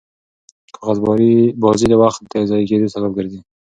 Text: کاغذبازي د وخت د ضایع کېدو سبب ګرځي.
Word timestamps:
کاغذبازي 0.77 1.87
د 1.91 1.93
وخت 2.03 2.21
د 2.31 2.33
ضایع 2.49 2.65
کېدو 2.71 2.93
سبب 2.95 3.11
ګرځي. 3.17 3.39